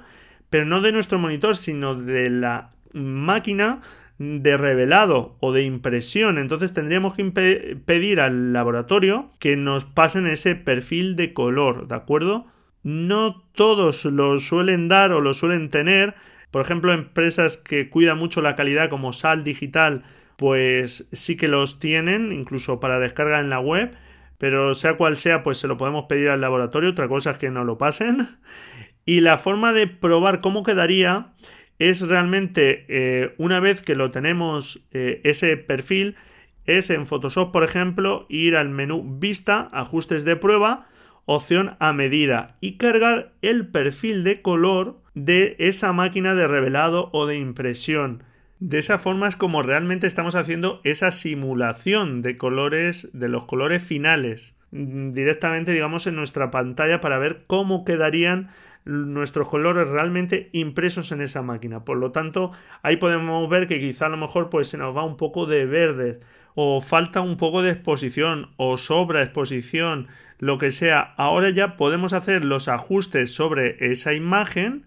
[0.51, 3.81] pero no de nuestro monitor, sino de la máquina
[4.19, 6.39] de revelado o de impresión.
[6.39, 12.47] Entonces tendríamos que pedir al laboratorio que nos pasen ese perfil de color, ¿de acuerdo?
[12.83, 16.15] No todos lo suelen dar o lo suelen tener.
[16.51, 20.05] Por ejemplo, empresas que cuidan mucho la calidad como Sal Digital,
[20.37, 23.97] pues sí que los tienen, incluso para descarga en la web.
[24.39, 26.91] Pero sea cual sea, pues se lo podemos pedir al laboratorio.
[26.91, 28.39] Otra cosa es que no lo pasen.
[29.09, 31.29] Y la forma de probar cómo quedaría
[31.79, 36.17] es realmente, eh, una vez que lo tenemos eh, ese perfil,
[36.67, 40.89] es en Photoshop, por ejemplo, ir al menú Vista, Ajustes de prueba,
[41.25, 47.25] opción a medida y cargar el perfil de color de esa máquina de revelado o
[47.25, 48.25] de impresión.
[48.59, 53.83] De esa forma es como realmente estamos haciendo esa simulación de colores, de los colores
[53.83, 58.51] finales, directamente, digamos, en nuestra pantalla para ver cómo quedarían
[58.89, 61.85] nuestros colores realmente impresos en esa máquina.
[61.85, 65.05] Por lo tanto, ahí podemos ver que quizá a lo mejor pues se nos va
[65.05, 66.21] un poco de verde
[66.55, 71.01] o falta un poco de exposición o sobra exposición, lo que sea.
[71.17, 74.87] Ahora ya podemos hacer los ajustes sobre esa imagen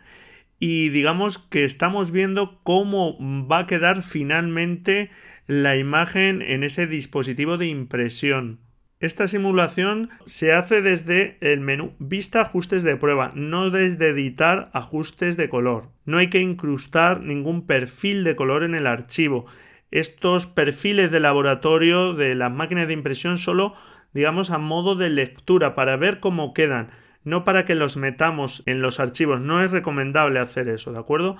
[0.60, 5.12] y digamos que estamos viendo cómo va a quedar finalmente
[5.46, 8.60] la imagen en ese dispositivo de impresión.
[9.02, 15.38] Esta simulación se hace desde el menú Vista ajustes de prueba, no desde editar ajustes
[15.38, 15.90] de color.
[16.06, 19.48] No hay que incrustar ningún perfil de color en el archivo.
[19.90, 23.74] Estos perfiles de laboratorio de las máquinas de impresión solo
[24.14, 26.90] digamos a modo de lectura para ver cómo quedan,
[27.24, 29.42] no para que los metamos en los archivos.
[29.42, 31.38] No es recomendable hacer eso, ¿de acuerdo?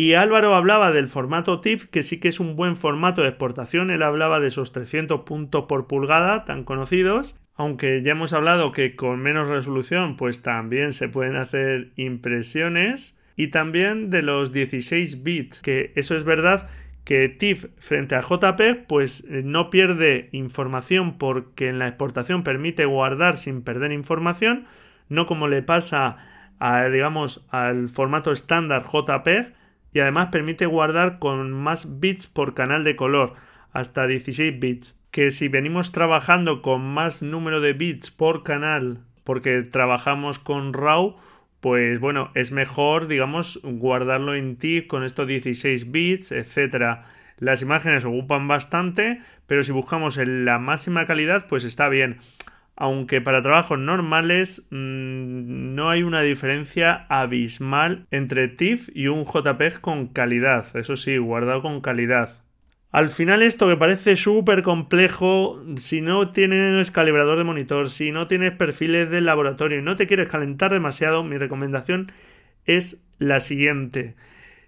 [0.00, 3.90] Y Álvaro hablaba del formato TIFF, que sí que es un buen formato de exportación.
[3.90, 7.36] Él hablaba de esos 300 puntos por pulgada tan conocidos.
[7.56, 13.18] Aunque ya hemos hablado que con menos resolución, pues también se pueden hacer impresiones.
[13.34, 16.70] Y también de los 16 bits, que eso es verdad
[17.02, 22.84] que TIFF frente a JPEG pues eh, no pierde información porque en la exportación permite
[22.84, 24.66] guardar sin perder información,
[25.08, 26.18] no como le pasa
[26.60, 29.58] a, digamos al formato estándar JPEG
[29.98, 33.34] y además permite guardar con más bits por canal de color,
[33.72, 34.96] hasta 16 bits.
[35.10, 41.16] Que si venimos trabajando con más número de bits por canal, porque trabajamos con RAW,
[41.58, 47.06] pues bueno, es mejor, digamos, guardarlo en TIFF con estos 16 bits, etcétera.
[47.38, 52.18] Las imágenes ocupan bastante, pero si buscamos en la máxima calidad, pues está bien
[52.80, 59.80] aunque para trabajos normales mm, no hay una diferencia abismal entre TIFF y un JPEG
[59.80, 62.44] con calidad, eso sí, guardado con calidad.
[62.92, 68.28] Al final esto que parece súper complejo, si no tienes calibrador de monitor, si no
[68.28, 72.12] tienes perfiles de laboratorio y no te quieres calentar demasiado, mi recomendación
[72.64, 74.14] es la siguiente.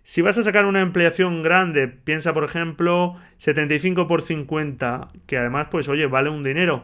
[0.02, 5.68] Si vas a sacar una ampliación grande, piensa por ejemplo 75 x 50, que además
[5.70, 6.82] pues oye, vale un dinero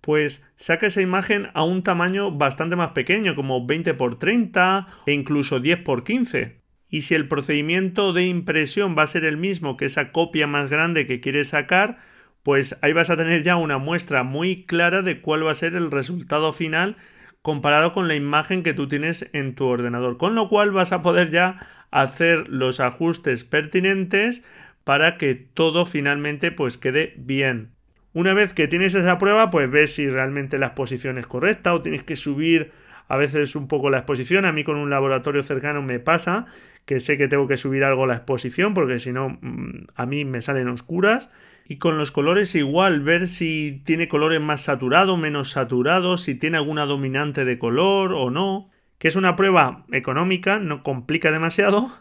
[0.00, 5.12] pues saca esa imagen a un tamaño bastante más pequeño, como 20 x 30 e
[5.12, 6.60] incluso 10 x 15.
[6.88, 10.70] Y si el procedimiento de impresión va a ser el mismo que esa copia más
[10.70, 11.98] grande que quieres sacar,
[12.42, 15.74] pues ahí vas a tener ya una muestra muy clara de cuál va a ser
[15.74, 16.96] el resultado final
[17.42, 20.16] comparado con la imagen que tú tienes en tu ordenador.
[20.16, 24.44] Con lo cual vas a poder ya hacer los ajustes pertinentes
[24.84, 27.77] para que todo finalmente pues quede bien.
[28.12, 31.82] Una vez que tienes esa prueba, pues ves si realmente la exposición es correcta o
[31.82, 32.72] tienes que subir
[33.08, 34.44] a veces un poco la exposición.
[34.44, 36.46] A mí con un laboratorio cercano me pasa
[36.84, 40.24] que sé que tengo que subir algo la exposición porque si no mm, a mí
[40.24, 41.30] me salen oscuras.
[41.70, 46.56] Y con los colores igual, ver si tiene colores más saturados, menos saturados, si tiene
[46.56, 48.70] alguna dominante de color o no.
[48.98, 51.92] Que es una prueba económica, no complica demasiado.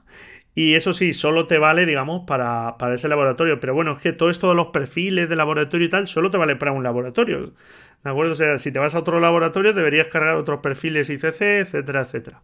[0.58, 3.60] Y eso sí, solo te vale, digamos, para, para ese laboratorio.
[3.60, 6.38] Pero bueno, es que todo esto de los perfiles de laboratorio y tal, solo te
[6.40, 7.54] vale para un laboratorio.
[8.04, 8.32] ¿De acuerdo?
[8.32, 12.42] O sea, si te vas a otro laboratorio, deberías cargar otros perfiles ICC, etcétera, etcétera.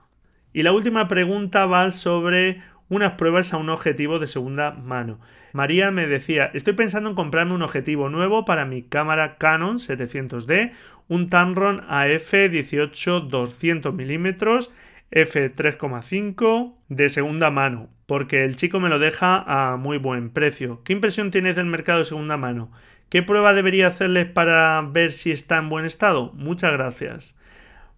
[0.53, 5.19] Y la última pregunta va sobre unas pruebas a un objetivo de segunda mano.
[5.51, 10.71] María me decía, estoy pensando en comprarme un objetivo nuevo para mi cámara Canon 700D,
[11.07, 14.69] un Tamron AF 18-200 mm
[15.13, 20.81] f3,5 de segunda mano, porque el chico me lo deja a muy buen precio.
[20.83, 22.71] ¿Qué impresión tienes del mercado de segunda mano?
[23.09, 26.31] ¿Qué prueba debería hacerles para ver si está en buen estado?
[26.33, 27.37] Muchas gracias.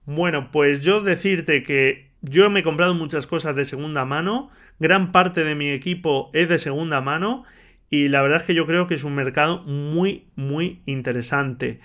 [0.05, 5.11] Bueno, pues yo decirte que yo me he comprado muchas cosas de segunda mano, gran
[5.11, 7.45] parte de mi equipo es de segunda mano
[7.89, 11.79] y la verdad es que yo creo que es un mercado muy, muy interesante.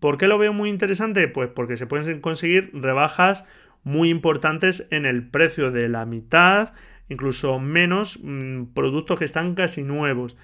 [0.00, 1.26] ¿Por qué lo veo muy interesante?
[1.26, 3.46] Pues porque se pueden conseguir rebajas
[3.86, 6.74] muy importantes en el precio de la mitad,
[7.08, 10.36] incluso menos, mm, productos que están casi nuevos.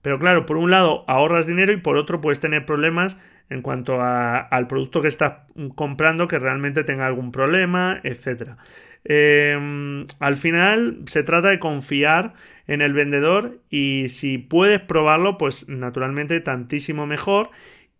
[0.00, 3.18] Pero claro, por un lado ahorras dinero y por otro puedes tener problemas
[3.50, 5.40] en cuanto al producto que estás
[5.74, 8.56] comprando que realmente tenga algún problema, etc.
[9.04, 12.32] Em, al final se trata de confiar
[12.66, 17.50] en el vendedor y si puedes probarlo, pues naturalmente tantísimo mejor.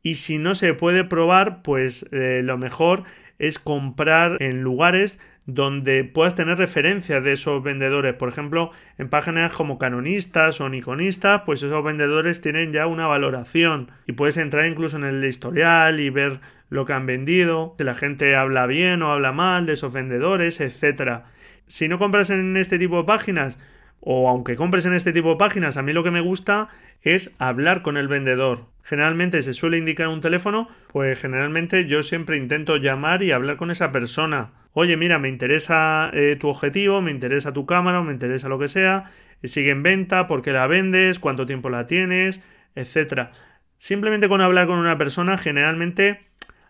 [0.03, 3.05] Y si no se puede probar, pues eh, lo mejor
[3.38, 8.14] es comprar en lugares donde puedas tener referencias de esos vendedores.
[8.14, 13.92] Por ejemplo, en páginas como Canonistas o Niconistas, pues esos vendedores tienen ya una valoración
[14.07, 17.94] y puedes entrar incluso en el historial y ver lo que han vendido, si la
[17.94, 21.22] gente habla bien o habla mal de esos vendedores, etc.
[21.68, 23.61] Si no compras en este tipo de páginas,
[24.01, 26.69] o aunque compres en este tipo de páginas, a mí lo que me gusta
[27.03, 28.67] es hablar con el vendedor.
[28.83, 33.71] Generalmente se suele indicar un teléfono, pues generalmente yo siempre intento llamar y hablar con
[33.71, 34.53] esa persona.
[34.73, 38.69] Oye, mira, me interesa eh, tu objetivo, me interesa tu cámara, me interesa lo que
[38.69, 39.11] sea,
[39.43, 42.43] sigue en venta, por qué la vendes, cuánto tiempo la tienes,
[42.75, 43.33] etcétera.
[43.79, 46.26] Simplemente con hablar con una persona generalmente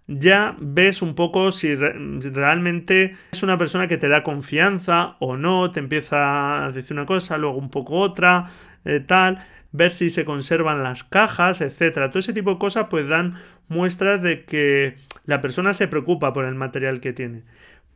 [0.06, 5.70] ya ves un poco si, realmente es una persona que te da confianza o no,
[5.70, 8.50] te empieza a decir una cosa, luego un poco otra,
[8.84, 12.10] eh, tal, ver si se conservan las cajas, etcétera.
[12.10, 13.34] Todo ese tipo de cosas pues dan
[13.68, 17.42] muestras de que la persona se preocupa por el material que tiene.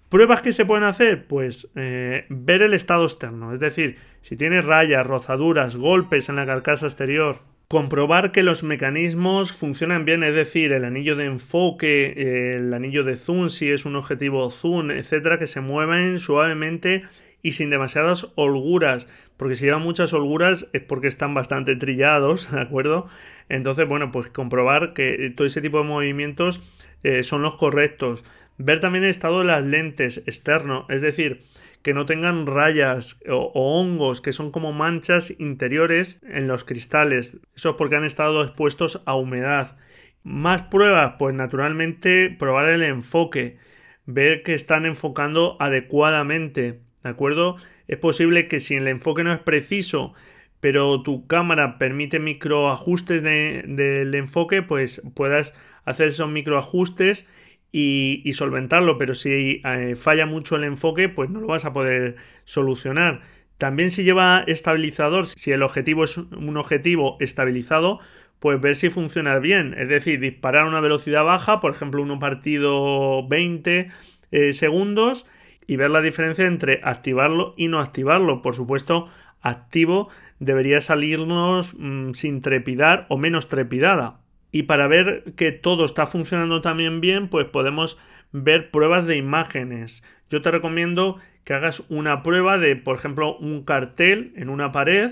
[0.09, 1.27] ¿Pruebas que se pueden hacer?
[1.29, 6.46] Pues eh, ver el estado externo, es decir, si tiene rayas, rozaduras, golpes en la
[6.46, 7.38] carcasa exterior,
[7.70, 13.16] comprobar que los mecanismos funcionan bien, es decir, el anillo de enfoque, el anillo de
[13.16, 17.04] zoom, si es un objetivo zoom, etcétera, que se mueven suavemente
[17.42, 22.61] y sin demasiadas holguras, porque si llevan muchas holguras es porque están bastante trillados, ¿de
[22.61, 23.06] acuerdo?
[23.48, 26.61] Entonces, bueno, pues comprobar que todo ese tipo de movimientos
[27.04, 28.24] eh, son los correctos.
[28.59, 31.44] Ver también el estado de las lentes externo, es decir,
[31.83, 37.38] que no tengan rayas o, hongos, que son como manchas interiores en los cristales.
[37.55, 39.77] Eso es porque han estado expuestos a humedad.
[40.23, 43.57] Más pruebas, pues naturalmente probar el enfoque,
[44.05, 47.57] ver que están enfocando adecuadamente, ¿de acuerdo?
[47.88, 50.12] Es posible que si el enfoque no es preciso,
[50.61, 57.29] pero tu cámara permite microajustes del enfoque, pues puedas hacer esos microajustes
[57.72, 62.16] y, solventarlo, pero si eh, falla mucho el enfoque, pues no lo vas a poder
[62.44, 63.22] solucionar.
[63.59, 68.00] También si lleva estabilizador, si el objetivo es un objetivo estabilizado,
[68.38, 69.74] pues ver si funciona bien.
[69.78, 73.90] Es decir, disparar a una velocidad baja, por ejemplo, uno partido 20
[74.30, 75.26] eh, segundos,
[75.66, 78.42] y ver la diferencia entre activarlo y no activarlo.
[78.42, 79.09] Por supuesto,
[79.40, 84.19] activo debería salirnos mm, sin trepidar o menos trepidada.
[84.52, 87.98] Y para ver que todo está funcionando también bien, pues podemos
[88.32, 90.02] ver pruebas de imágenes.
[90.28, 95.10] Yo te recomiendo que hagas una prueba de, por ejemplo, un cartel en una pared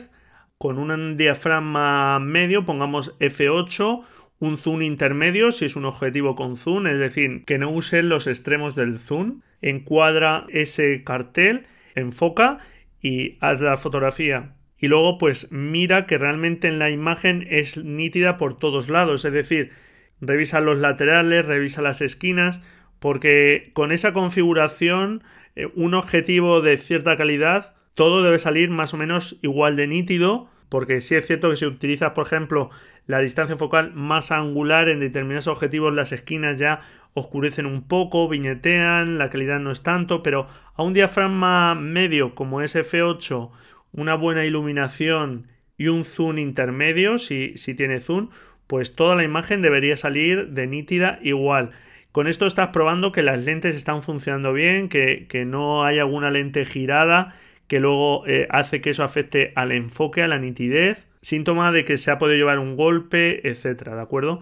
[0.58, 4.04] con un diafragma medio, pongamos F8,
[4.40, 8.26] un zoom intermedio si es un objetivo con zoom, es decir, que no use los
[8.26, 12.58] extremos del zoom, encuadra ese cartel, enfoca
[13.00, 18.36] y haz la fotografía y luego pues mira que realmente en la imagen es nítida
[18.36, 19.72] por todos lados, es decir,
[20.20, 22.62] revisa los laterales, revisa las esquinas,
[22.98, 25.22] porque con esa configuración
[25.56, 30.48] eh, un objetivo de cierta calidad todo debe salir más o menos igual de nítido,
[30.68, 32.70] porque sí es cierto que si utilizas por ejemplo
[33.06, 36.80] la distancia focal más angular en determinados objetivos las esquinas ya
[37.14, 42.60] oscurecen un poco, viñetean, la calidad no es tanto, pero a un diafragma medio como
[42.60, 43.50] es F8,
[43.92, 48.30] una buena iluminación y un zoom intermedio, si, si tiene zoom,
[48.66, 51.70] pues toda la imagen debería salir de nítida igual.
[52.12, 56.64] Con esto estás probando que las lentes están funcionando bien, que, no hay alguna lente
[56.64, 57.34] girada
[57.66, 61.98] que luego eh, hace que eso afecte al enfoque, a la nitidez, síntoma de que
[61.98, 64.40] se ha podido llevar un golpe, etcétera, ¿de acuerdo?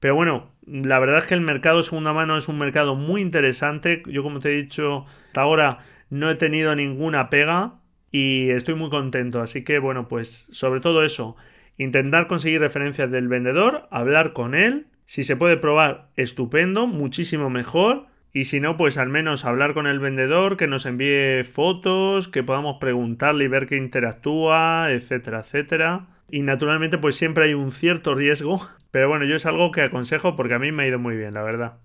[0.00, 4.02] Pero bueno, la verdad es que el mercado segunda mano es un mercado muy interesante.
[4.06, 5.78] Yo, como te he dicho, hasta ahora
[6.10, 7.74] no he tenido ninguna pega
[8.14, 9.42] y estoy muy contento.
[9.42, 11.34] Así que, bueno, pues sobre todo eso,
[11.78, 14.86] intentar conseguir referencias del vendedor, hablar con él.
[15.04, 18.06] Si se puede probar, estupendo, muchísimo mejor.
[18.32, 22.44] Y si no, pues al menos hablar con el vendedor, que nos envíe fotos, que
[22.44, 26.06] podamos preguntarle y ver que interactúa, etcétera, etcétera.
[26.30, 30.36] Y naturalmente, pues siempre hay un cierto riesgo pero bueno, yo es algo que aconsejo
[30.36, 31.78] porque a mí me ha ido muy bien, la verdad.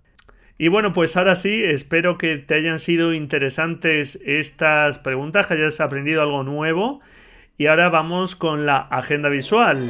[0.62, 5.80] Y bueno, pues ahora sí, espero que te hayan sido interesantes estas preguntas, que hayas
[5.80, 7.00] aprendido algo nuevo.
[7.58, 9.90] Y ahora vamos con la agenda visual.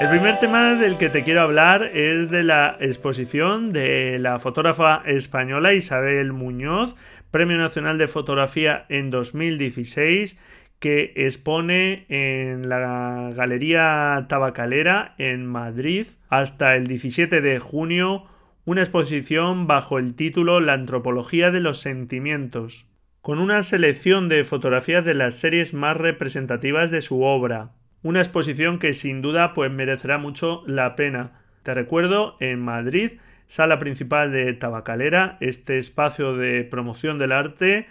[0.00, 5.02] El primer tema del que te quiero hablar es de la exposición de la fotógrafa
[5.04, 6.94] española Isabel Muñoz,
[7.32, 10.38] Premio Nacional de Fotografía en 2016
[10.78, 18.24] que expone en la Galería Tabacalera en Madrid hasta el 17 de junio
[18.64, 22.86] una exposición bajo el título La antropología de los sentimientos,
[23.22, 27.70] con una selección de fotografías de las series más representativas de su obra.
[28.02, 31.40] Una exposición que sin duda pues merecerá mucho la pena.
[31.62, 33.12] Te recuerdo en Madrid
[33.46, 37.86] sala principal de Tabacalera, este espacio de promoción del arte,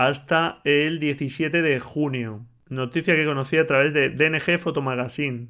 [0.00, 2.46] hasta el 17 de junio.
[2.70, 5.48] Noticia que conocí a través de DNG Photomagazine.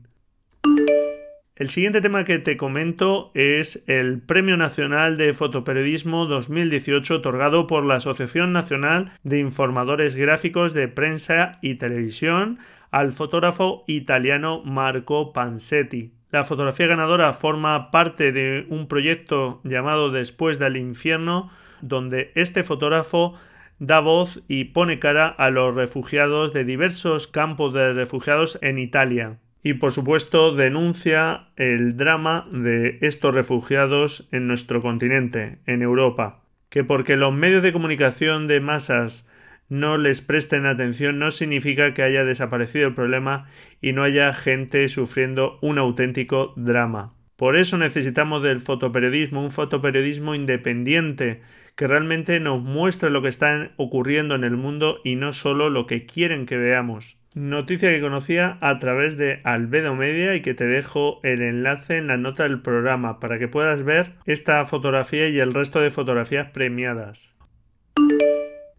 [1.55, 7.85] El siguiente tema que te comento es el Premio Nacional de Fotoperiodismo 2018 otorgado por
[7.85, 12.59] la Asociación Nacional de Informadores Gráficos de Prensa y Televisión
[12.91, 16.11] al fotógrafo italiano Marco Pansetti.
[16.33, 23.39] La fotografía ganadora forma parte de un proyecto llamado Después del infierno, donde este fotógrafo
[23.81, 29.39] da voz y pone cara a los refugiados de diversos campos de refugiados en Italia.
[29.63, 36.85] Y por supuesto denuncia el drama de estos refugiados en nuestro continente, en Europa, que
[36.85, 39.27] porque los medios de comunicación de masas
[39.69, 43.49] no les presten atención no significa que haya desaparecido el problema
[43.81, 47.15] y no haya gente sufriendo un auténtico drama.
[47.41, 51.41] Por eso necesitamos del fotoperiodismo, un fotoperiodismo independiente,
[51.75, 55.87] que realmente nos muestre lo que está ocurriendo en el mundo y no solo lo
[55.87, 57.17] que quieren que veamos.
[57.35, 62.09] Noticia que conocía a través de Albedo Media y que te dejo el enlace en
[62.09, 66.51] la nota del programa para que puedas ver esta fotografía y el resto de fotografías
[66.51, 67.35] premiadas.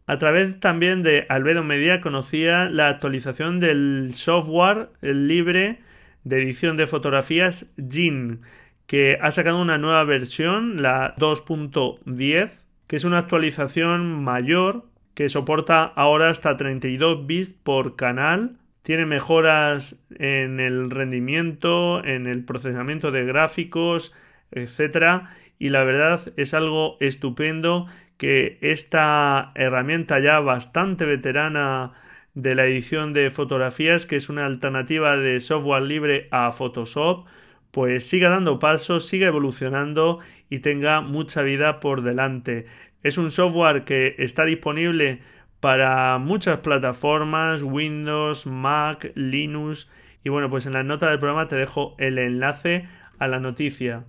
[0.05, 5.79] A través también de Albedo Media conocía la actualización del software libre
[6.23, 8.41] de edición de fotografías GIN,
[8.85, 15.83] que ha sacado una nueva versión, la 2.10, que es una actualización mayor que soporta
[15.83, 18.57] ahora hasta 32 bits por canal.
[18.83, 24.13] Tiene mejoras en el rendimiento, en el procesamiento de gráficos,
[24.51, 25.23] etc.
[25.59, 31.93] Y la verdad es algo estupendo que esta herramienta ya bastante veterana
[32.33, 37.27] de la edición de fotografías, que es una alternativa de software libre a Photoshop,
[37.71, 40.19] pues siga dando pasos, siga evolucionando
[40.49, 42.65] y tenga mucha vida por delante.
[43.03, 45.21] Es un software que está disponible
[45.59, 49.89] para muchas plataformas, Windows, Mac, Linux
[50.23, 52.87] y bueno, pues en la nota del programa te dejo el enlace
[53.19, 54.05] a la noticia.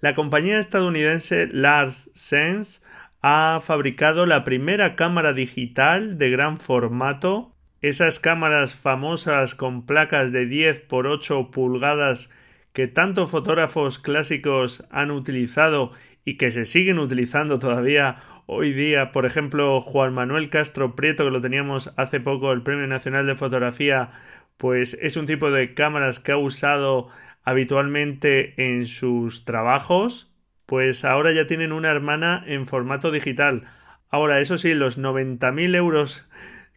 [0.00, 2.82] La compañía estadounidense Lars Sense
[3.22, 10.46] ha fabricado la primera cámara digital de gran formato, esas cámaras famosas con placas de
[10.46, 12.30] 10 por 8 pulgadas
[12.72, 15.92] que tantos fotógrafos clásicos han utilizado
[16.24, 18.16] y que se siguen utilizando todavía
[18.46, 19.12] hoy día.
[19.12, 23.34] Por ejemplo, Juan Manuel Castro Prieto, que lo teníamos hace poco, el Premio Nacional de
[23.34, 24.10] Fotografía,
[24.56, 27.08] pues es un tipo de cámaras que ha usado
[27.42, 30.29] habitualmente en sus trabajos,
[30.70, 33.64] pues ahora ya tienen una hermana en formato digital.
[34.08, 36.30] Ahora, eso sí, los 90.000 euros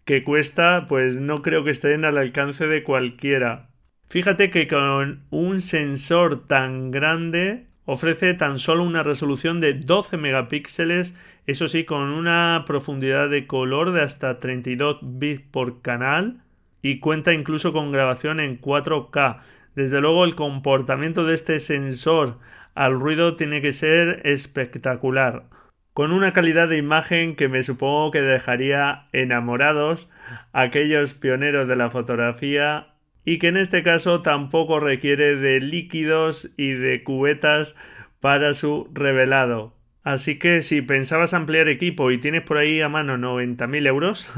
[0.04, 3.70] que cuesta, pues no creo que estén al alcance de cualquiera.
[4.10, 11.18] Fíjate que con un sensor tan grande Ofrece tan solo una resolución de 12 megapíxeles,
[11.48, 16.44] eso sí, con una profundidad de color de hasta 32 bits por canal
[16.82, 19.42] y cuenta incluso con grabación en 4K.
[19.76, 22.40] Desde luego el comportamiento de este sensor
[22.76, 25.46] al ruido tiene que ser espectacular,
[25.94, 30.12] con una calidad de imagen que me supongo que dejaría enamorados
[30.52, 32.96] a aquellos pioneros de la fotografía
[33.26, 37.76] y que en este caso tampoco requiere de líquidos y de cubetas
[38.20, 39.76] para su revelado.
[40.04, 44.34] Así que si pensabas ampliar equipo y tienes por ahí a mano 90.000 euros,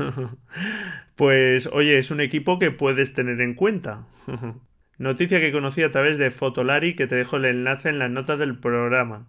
[1.16, 4.06] pues oye, es un equipo que puedes tener en cuenta.
[4.98, 8.40] Noticia que conocí a través de Fotolari que te dejo el enlace en las notas
[8.40, 9.28] del programa.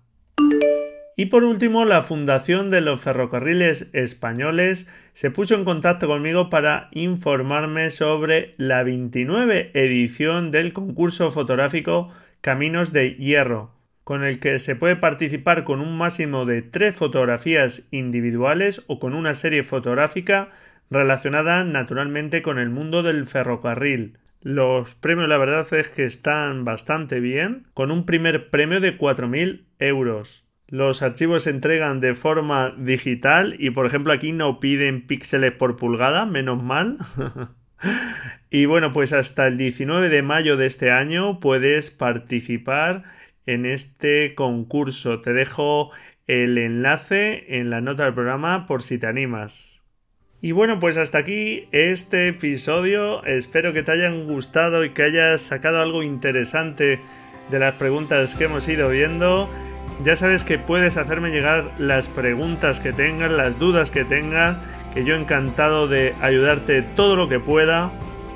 [1.17, 6.89] Y por último, la Fundación de los Ferrocarriles Españoles se puso en contacto conmigo para
[6.93, 12.11] informarme sobre la 29 edición del concurso fotográfico
[12.43, 13.73] Caminos de Hierro,
[14.05, 19.15] con el que se puede participar con un máximo de tres fotografías individuales o con
[19.15, 20.51] una serie fotográfica
[20.91, 24.19] relacionada naturalmente con el mundo del ferrocarril.
[24.47, 29.65] Los premios la verdad es que están bastante bien, con un primer premio de 4.000
[29.81, 30.47] euros.
[30.69, 35.75] Los archivos se entregan de forma digital y por ejemplo aquí no piden píxeles por
[35.75, 36.99] pulgada, menos mal.
[38.49, 43.03] y bueno, pues hasta el 19 de mayo de este año puedes participar
[43.47, 45.23] en este concurso.
[45.23, 45.91] Te dejo
[46.29, 49.76] el enlace en la nota del programa por si te animas.
[50.43, 53.25] Y bueno, pues hasta aquí este episodio.
[53.25, 57.01] Espero que te hayan gustado y que hayas sacado algo interesante
[57.51, 59.49] de las preguntas que hemos ido viendo.
[60.05, 64.59] Ya sabes que puedes hacerme llegar las preguntas que tengas, las dudas que tengas,
[64.93, 67.91] que yo encantado de ayudarte todo lo que pueda.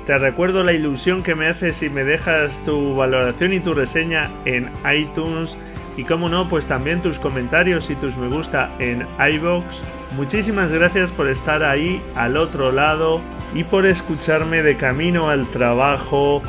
[0.07, 4.31] Te recuerdo la ilusión que me hace si me dejas tu valoración y tu reseña
[4.45, 5.55] en iTunes
[5.97, 9.81] y como no, pues también tus comentarios y tus me gusta en iBox.
[10.15, 13.21] Muchísimas gracias por estar ahí al otro lado
[13.53, 16.41] y por escucharme de camino al trabajo,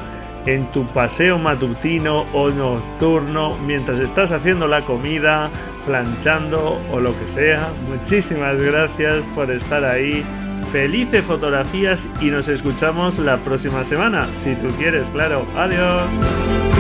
[0.47, 5.51] en tu paseo matutino o nocturno, mientras estás haciendo la comida,
[5.87, 7.69] planchando o lo que sea.
[7.89, 10.25] Muchísimas gracias por estar ahí.
[10.71, 15.45] Felices fotografías y nos escuchamos la próxima semana, si tú quieres, claro.
[15.57, 16.72] Adiós.